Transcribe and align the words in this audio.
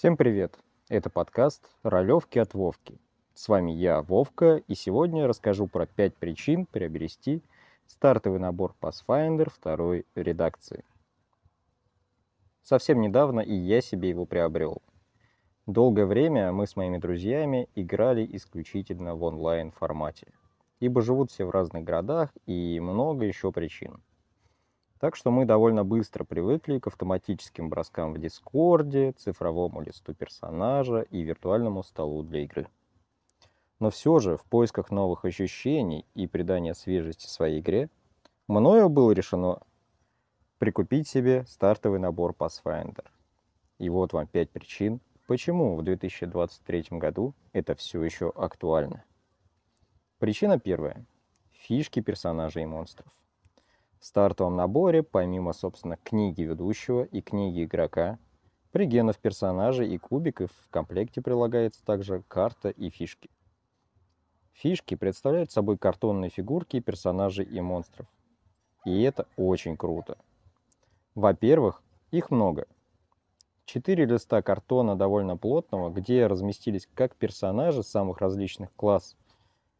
Всем 0.00 0.16
привет! 0.16 0.58
Это 0.88 1.10
подкаст 1.10 1.62
«Ролевки 1.82 2.38
от 2.38 2.54
Вовки». 2.54 2.98
С 3.34 3.48
вами 3.48 3.70
я, 3.72 4.00
Вовка, 4.00 4.62
и 4.66 4.74
сегодня 4.74 5.26
расскажу 5.26 5.66
про 5.66 5.84
5 5.84 6.16
причин 6.16 6.64
приобрести 6.64 7.42
стартовый 7.86 8.40
набор 8.40 8.74
Pathfinder 8.80 9.50
второй 9.50 10.06
редакции. 10.14 10.86
Совсем 12.62 13.02
недавно 13.02 13.40
и 13.40 13.52
я 13.52 13.82
себе 13.82 14.08
его 14.08 14.24
приобрел. 14.24 14.80
Долгое 15.66 16.06
время 16.06 16.50
мы 16.50 16.66
с 16.66 16.76
моими 16.76 16.96
друзьями 16.96 17.68
играли 17.74 18.26
исключительно 18.32 19.14
в 19.14 19.22
онлайн 19.22 19.70
формате, 19.70 20.28
ибо 20.78 21.02
живут 21.02 21.30
все 21.30 21.44
в 21.44 21.50
разных 21.50 21.84
городах 21.84 22.30
и 22.46 22.80
много 22.80 23.26
еще 23.26 23.52
причин– 23.52 24.02
так 25.00 25.16
что 25.16 25.30
мы 25.30 25.46
довольно 25.46 25.82
быстро 25.82 26.24
привыкли 26.24 26.78
к 26.78 26.86
автоматическим 26.86 27.70
броскам 27.70 28.12
в 28.12 28.18
Дискорде, 28.18 29.12
цифровому 29.12 29.80
листу 29.80 30.12
персонажа 30.12 31.00
и 31.00 31.22
виртуальному 31.22 31.82
столу 31.82 32.22
для 32.22 32.44
игры. 32.44 32.68
Но 33.80 33.88
все 33.88 34.18
же, 34.18 34.36
в 34.36 34.44
поисках 34.44 34.90
новых 34.90 35.24
ощущений 35.24 36.04
и 36.14 36.26
придания 36.26 36.74
свежести 36.74 37.26
своей 37.26 37.60
игре, 37.60 37.88
мною 38.46 38.90
было 38.90 39.12
решено 39.12 39.62
прикупить 40.58 41.08
себе 41.08 41.46
стартовый 41.48 41.98
набор 41.98 42.34
Pathfinder. 42.38 43.06
И 43.78 43.88
вот 43.88 44.12
вам 44.12 44.26
пять 44.26 44.50
причин, 44.50 45.00
почему 45.26 45.76
в 45.76 45.82
2023 45.82 46.98
году 46.98 47.32
это 47.54 47.74
все 47.74 48.02
еще 48.04 48.28
актуально. 48.36 49.02
Причина 50.18 50.58
первая. 50.58 51.06
Фишки 51.52 52.00
персонажей 52.00 52.64
и 52.64 52.66
монстров. 52.66 53.10
Стартовом 54.00 54.56
наборе, 54.56 55.02
помимо, 55.02 55.52
собственно, 55.52 55.98
книги 56.02 56.40
ведущего 56.40 57.04
и 57.04 57.20
книги 57.20 57.64
игрока, 57.64 58.18
пригенов 58.72 59.18
персонажей 59.18 59.94
и 59.94 59.98
кубиков 59.98 60.50
в 60.64 60.70
комплекте 60.70 61.20
прилагается 61.20 61.84
также 61.84 62.22
карта 62.26 62.70
и 62.70 62.88
фишки. 62.88 63.28
Фишки 64.54 64.94
представляют 64.94 65.52
собой 65.52 65.76
картонные 65.76 66.30
фигурки 66.30 66.80
персонажей 66.80 67.44
и 67.44 67.60
монстров. 67.60 68.06
И 68.86 69.02
это 69.02 69.26
очень 69.36 69.76
круто. 69.76 70.16
Во-первых, 71.14 71.82
их 72.10 72.30
много. 72.30 72.66
Четыре 73.66 74.06
листа 74.06 74.40
картона 74.40 74.96
довольно 74.96 75.36
плотного, 75.36 75.90
где 75.90 76.26
разместились 76.26 76.88
как 76.94 77.14
персонажи 77.16 77.82
самых 77.82 78.18
различных 78.18 78.72
класс, 78.74 79.14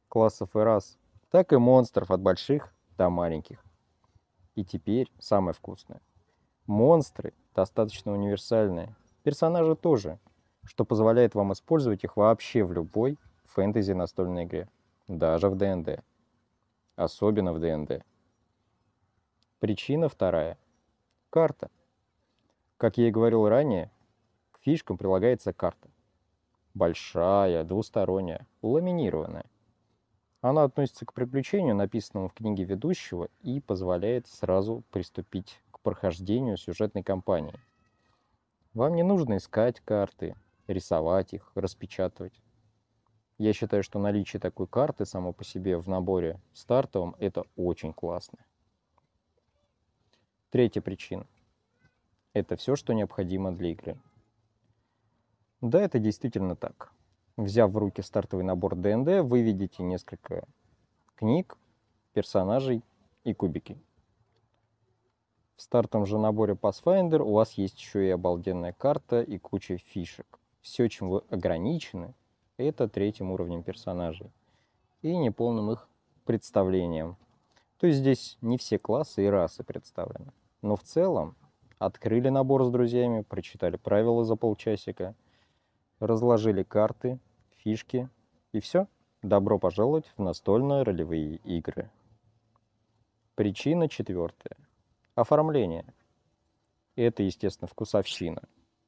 классов 0.08 0.54
и 0.54 0.58
рас, 0.58 0.98
так 1.30 1.54
и 1.54 1.56
монстров 1.56 2.10
от 2.10 2.20
больших 2.20 2.74
до 2.98 3.08
маленьких. 3.08 3.64
И 4.54 4.64
теперь 4.64 5.10
самое 5.18 5.54
вкусное. 5.54 6.00
Монстры 6.66 7.32
достаточно 7.54 8.12
универсальные. 8.12 8.94
Персонажи 9.22 9.76
тоже, 9.76 10.18
что 10.64 10.84
позволяет 10.84 11.34
вам 11.34 11.52
использовать 11.52 12.04
их 12.04 12.16
вообще 12.16 12.64
в 12.64 12.72
любой 12.72 13.18
фэнтези 13.44 13.92
настольной 13.92 14.44
игре. 14.44 14.68
Даже 15.08 15.48
в 15.48 15.56
ДНД. 15.56 16.02
Особенно 16.96 17.52
в 17.52 17.60
ДНД. 17.60 18.04
Причина 19.58 20.08
вторая. 20.08 20.58
Карта. 21.30 21.70
Как 22.76 22.96
я 22.96 23.08
и 23.08 23.10
говорил 23.10 23.48
ранее, 23.48 23.90
к 24.52 24.58
фишкам 24.60 24.96
прилагается 24.96 25.52
карта. 25.52 25.88
Большая, 26.74 27.64
двусторонняя, 27.64 28.46
ламинированная. 28.62 29.46
Она 30.42 30.64
относится 30.64 31.04
к 31.04 31.12
приключению, 31.12 31.74
написанному 31.74 32.28
в 32.28 32.32
книге 32.32 32.64
ведущего, 32.64 33.28
и 33.42 33.60
позволяет 33.60 34.26
сразу 34.26 34.82
приступить 34.90 35.60
к 35.70 35.80
прохождению 35.80 36.56
сюжетной 36.56 37.02
кампании. 37.02 37.54
Вам 38.72 38.94
не 38.94 39.02
нужно 39.02 39.36
искать 39.36 39.80
карты, 39.80 40.34
рисовать 40.66 41.34
их, 41.34 41.52
распечатывать. 41.54 42.40
Я 43.36 43.52
считаю, 43.52 43.82
что 43.82 43.98
наличие 43.98 44.40
такой 44.40 44.66
карты 44.66 45.04
само 45.04 45.32
по 45.32 45.44
себе 45.44 45.76
в 45.76 45.88
наборе 45.88 46.40
стартовом– 46.54 47.16
это 47.18 47.44
очень 47.56 47.92
классно. 47.92 48.38
Третья 50.50 50.80
причина. 50.80 51.26
Это 52.32 52.56
все, 52.56 52.76
что 52.76 52.94
необходимо 52.94 53.52
для 53.52 53.72
игры. 53.72 53.98
Да, 55.60 55.82
это 55.82 55.98
действительно 55.98 56.56
так 56.56 56.92
взяв 57.44 57.70
в 57.70 57.76
руки 57.76 58.02
стартовый 58.02 58.44
набор 58.44 58.74
ДНД, 58.76 59.22
вы 59.22 59.42
видите 59.42 59.82
несколько 59.82 60.44
книг, 61.16 61.56
персонажей 62.12 62.82
и 63.24 63.34
кубики. 63.34 63.76
В 65.56 65.62
стартовом 65.62 66.06
же 66.06 66.18
наборе 66.18 66.54
Pathfinder 66.54 67.18
у 67.18 67.32
вас 67.32 67.52
есть 67.52 67.78
еще 67.78 68.06
и 68.06 68.10
обалденная 68.10 68.72
карта 68.72 69.20
и 69.20 69.38
куча 69.38 69.76
фишек. 69.76 70.26
Все, 70.62 70.88
чем 70.88 71.10
вы 71.10 71.22
ограничены, 71.28 72.14
это 72.56 72.88
третьим 72.88 73.30
уровнем 73.30 73.62
персонажей 73.62 74.30
и 75.02 75.16
неполным 75.16 75.70
их 75.70 75.88
представлением. 76.24 77.16
То 77.78 77.86
есть 77.86 77.98
здесь 77.98 78.38
не 78.40 78.58
все 78.58 78.78
классы 78.78 79.24
и 79.24 79.28
расы 79.28 79.64
представлены. 79.64 80.32
Но 80.62 80.76
в 80.76 80.82
целом 80.82 81.36
открыли 81.78 82.28
набор 82.28 82.64
с 82.64 82.70
друзьями, 82.70 83.22
прочитали 83.22 83.76
правила 83.76 84.24
за 84.24 84.36
полчасика, 84.36 85.14
разложили 85.98 86.62
карты, 86.62 87.18
фишки 87.64 88.08
и 88.52 88.60
все. 88.60 88.86
Добро 89.22 89.58
пожаловать 89.58 90.10
в 90.16 90.22
настольно-ролевые 90.22 91.36
игры. 91.36 91.90
Причина 93.34 93.88
четвертая. 93.88 94.56
Оформление. 95.14 95.84
Это, 96.96 97.22
естественно, 97.22 97.68
вкусовщина. 97.68 98.42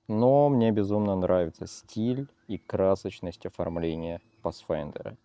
Но 0.08 0.48
мне 0.48 0.70
безумно 0.72 1.14
нравится 1.16 1.66
стиль 1.66 2.28
и 2.48 2.58
красочность 2.58 3.46
оформления 3.46 4.20
Pathfinder. 4.42 5.16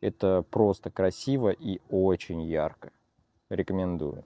Это 0.00 0.42
просто 0.42 0.90
красиво 0.90 1.50
и 1.50 1.80
очень 1.88 2.42
ярко. 2.42 2.92
Рекомендую. 3.48 4.24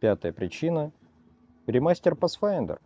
Пятая 0.00 0.32
причина. 0.32 0.90
Ремастер 1.66 2.14
Pathfinder. 2.14 2.80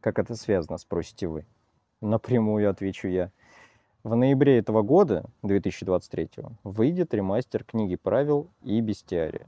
Как 0.00 0.18
это 0.18 0.34
связано, 0.34 0.78
спросите 0.78 1.28
вы? 1.28 1.46
Напрямую 2.02 2.68
отвечу 2.68 3.06
я. 3.06 3.30
В 4.02 4.16
ноябре 4.16 4.58
этого 4.58 4.82
года, 4.82 5.24
2023, 5.42 6.30
выйдет 6.64 7.14
ремастер 7.14 7.62
книги 7.62 7.94
правил 7.94 8.48
и 8.64 8.80
бестиария. 8.80 9.46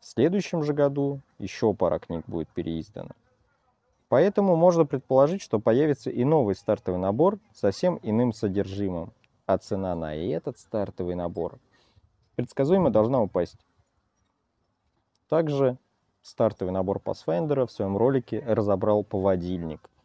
В 0.00 0.06
следующем 0.06 0.62
же 0.62 0.72
году 0.72 1.20
еще 1.38 1.74
пара 1.74 1.98
книг 1.98 2.24
будет 2.26 2.48
переиздана. 2.48 3.10
Поэтому 4.08 4.56
можно 4.56 4.86
предположить, 4.86 5.42
что 5.42 5.60
появится 5.60 6.08
и 6.08 6.24
новый 6.24 6.54
стартовый 6.54 6.98
набор 6.98 7.38
с 7.52 7.58
совсем 7.58 8.00
иным 8.02 8.32
содержимым, 8.32 9.12
а 9.44 9.58
цена 9.58 9.94
на 9.94 10.16
этот 10.16 10.58
стартовый 10.58 11.16
набор 11.16 11.58
предсказуемо 12.34 12.88
должна 12.88 13.20
упасть. 13.20 13.66
Также 15.28 15.76
стартовый 16.22 16.72
набор 16.72 17.02
Pathfinder 17.04 17.66
в 17.66 17.70
своем 17.70 17.98
ролике 17.98 18.42
разобрал 18.46 19.04
поводильник– 19.04 19.90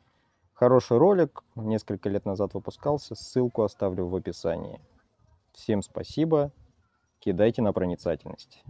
Хороший 0.63 0.97
ролик, 0.97 1.44
несколько 1.56 2.07
лет 2.07 2.24
назад 2.24 2.53
выпускался, 2.53 3.16
ссылку 3.16 3.63
оставлю 3.63 4.06
в 4.06 4.16
описании. 4.16 4.79
Всем 5.51 5.81
спасибо, 5.81 6.53
кидайте 7.19 7.62
на 7.62 7.74
проницательность. 7.74 8.63